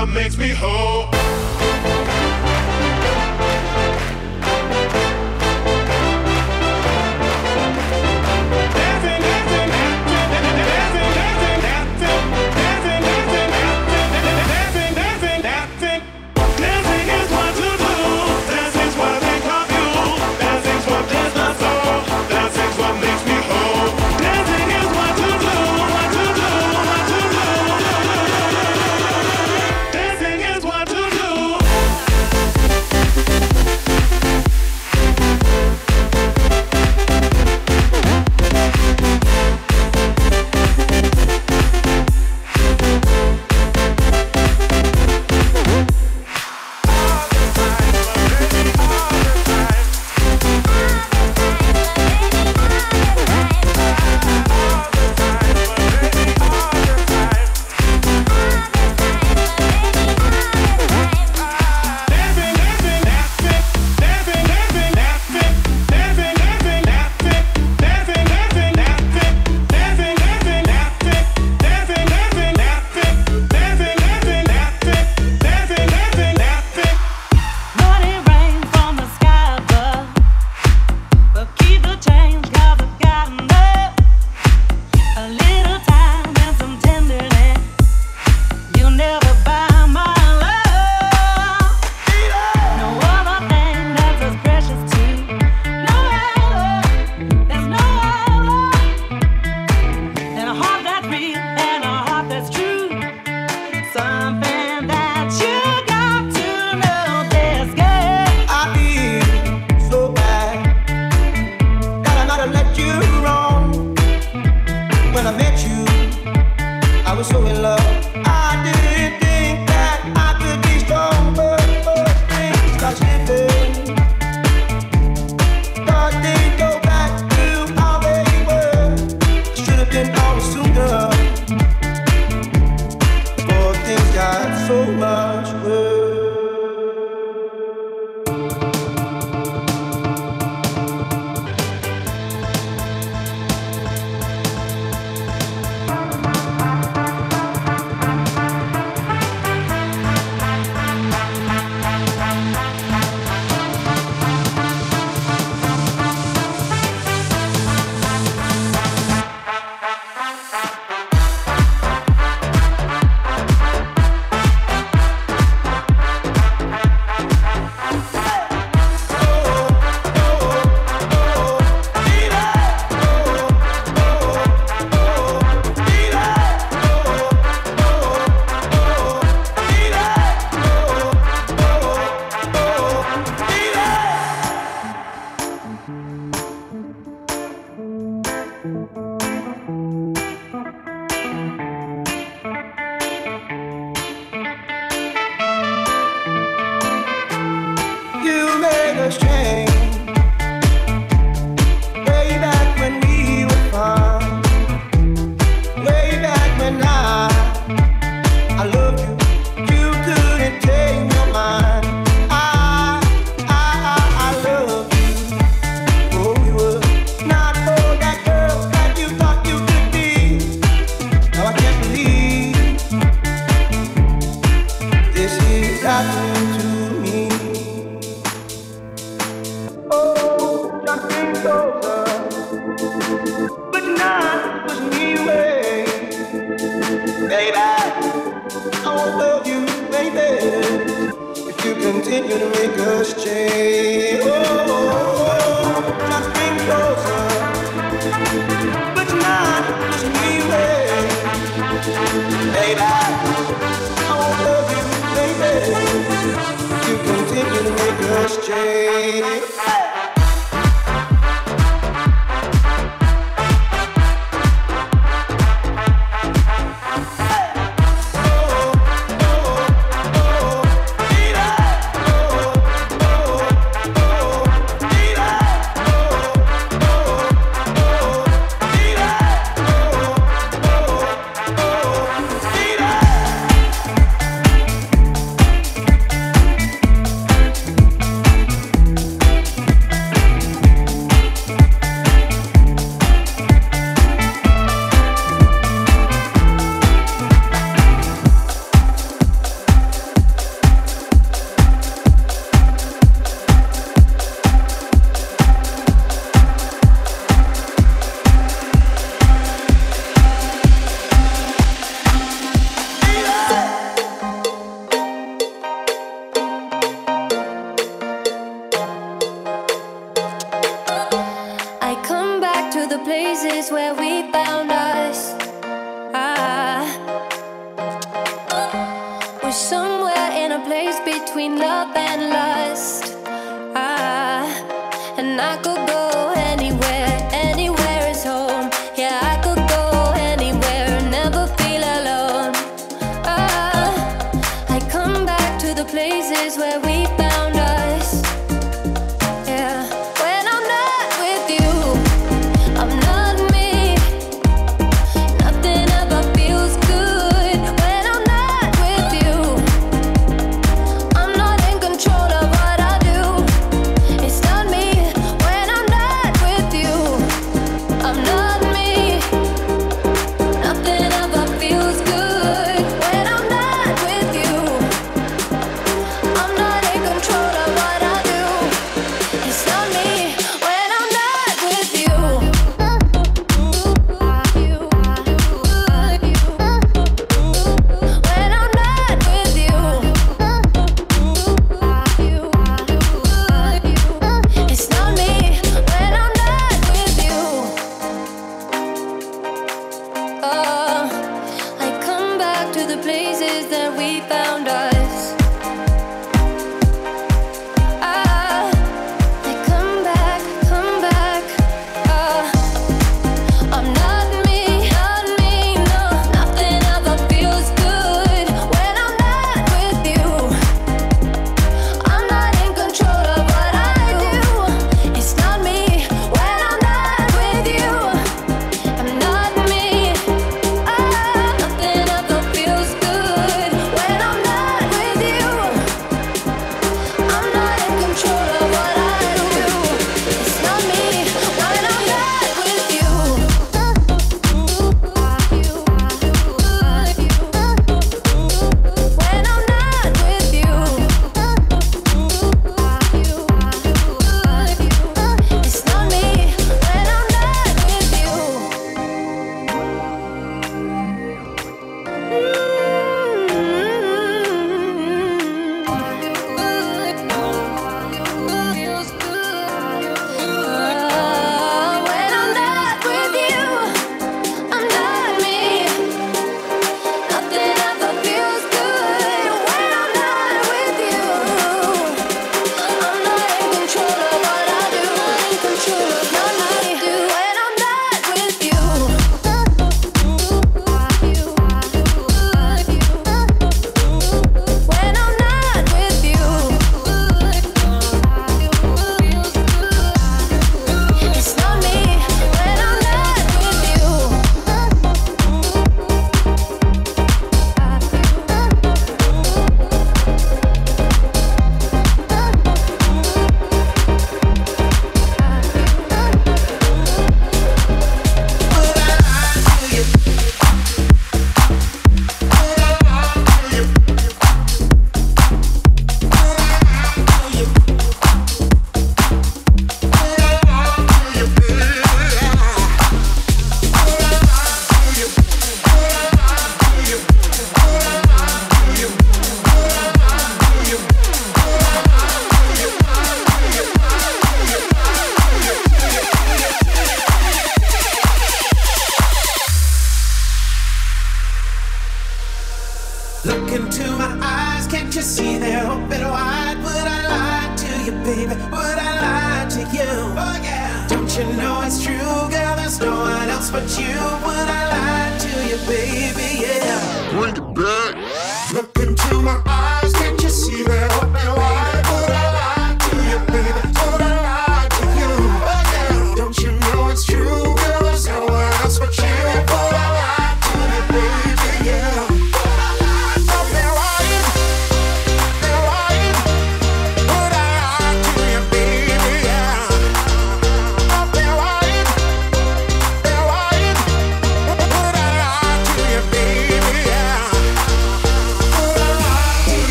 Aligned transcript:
what 0.00 0.08
makes 0.08 0.38
me 0.38 0.48
whole. 0.48 1.09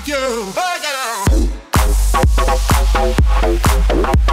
to 0.00 0.10
you. 0.10 0.52
I 0.56 0.78
gotta. 3.92 4.23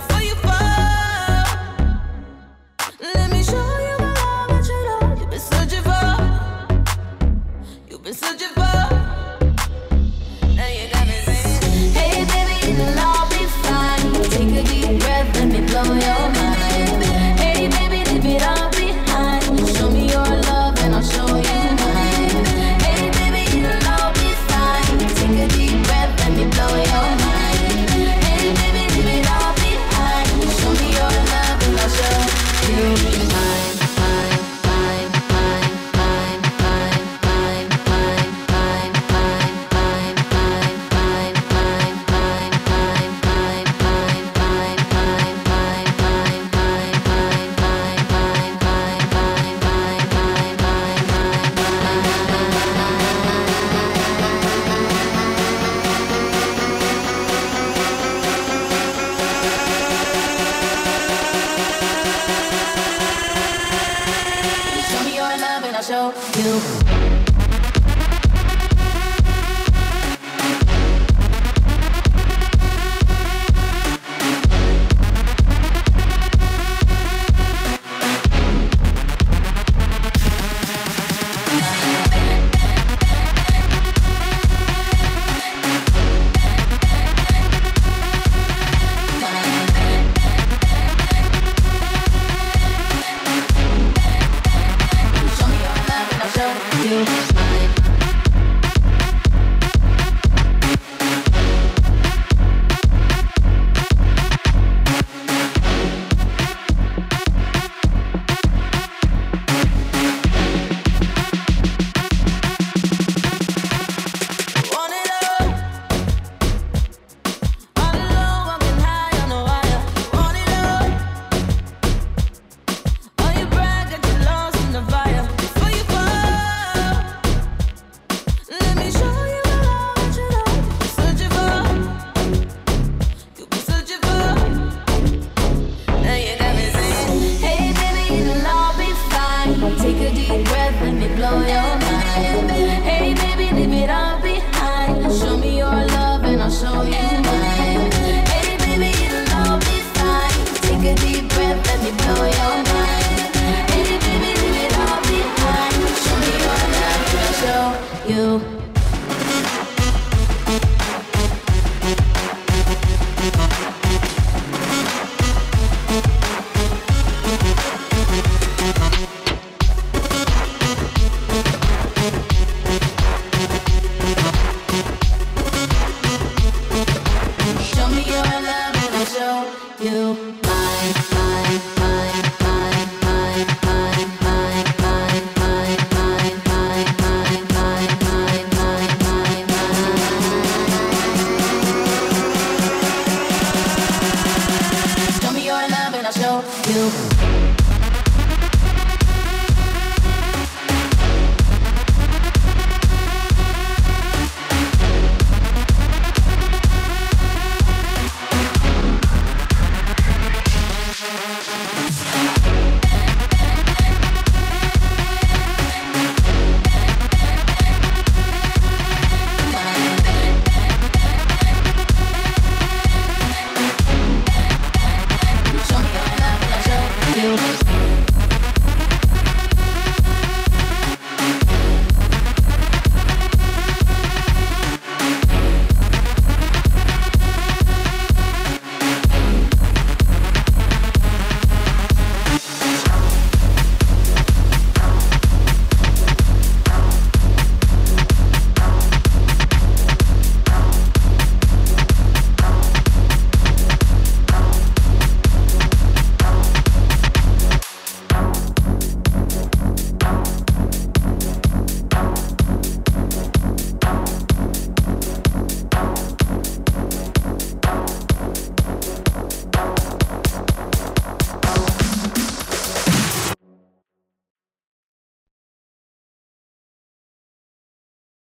before 0.00 0.22
you 0.22 0.29